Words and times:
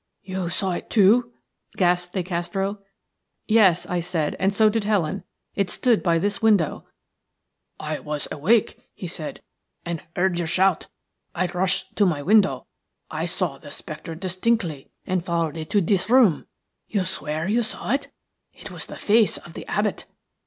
"You 0.23 0.49
saw 0.49 0.71
it 0.71 0.89
too?" 0.89 1.31
gasped 1.77 2.15
De 2.15 2.23
Castro. 2.23 2.79
"Yes," 3.45 3.85
I 3.85 3.99
said, 3.99 4.35
"and 4.39 4.51
so 4.51 4.67
did 4.67 4.83
Helen. 4.83 5.23
It 5.53 5.69
stood 5.69 6.01
by 6.01 6.17
this 6.17 6.41
window." 6.41 6.85
"I 7.79 7.99
was 7.99 8.27
awake," 8.31 8.79
he 8.95 9.05
said, 9.05 9.43
"and 9.85 10.01
heard 10.15 10.39
your 10.39 10.47
shout. 10.47 10.87
I 11.35 11.45
rushed 11.45 11.95
to 11.97 12.07
my 12.07 12.23
window; 12.23 12.65
I 13.11 13.27
saw 13.27 13.59
the 13.59 13.69
spectre 13.69 14.15
distinctly, 14.15 14.89
and 15.05 15.23
followed 15.23 15.55
it 15.55 15.69
to 15.69 15.81
this 15.81 16.09
room. 16.09 16.47
You 16.87 17.05
swear 17.05 17.47
you 17.47 17.61
saw 17.61 17.91
it? 17.91 18.07
It 18.55 18.71
was 18.71 18.87
the 18.87 18.97
face 18.97 19.37
of 19.37 19.53
the 19.53 19.67
abbot." 19.67 20.05